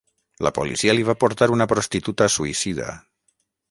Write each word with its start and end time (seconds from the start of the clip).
La 0.47 0.51
policia 0.55 0.95
li 0.95 1.05
va 1.11 1.15
portar 1.25 1.51
una 1.59 1.69
prostituta 1.75 2.33
suïcida. 2.39 2.93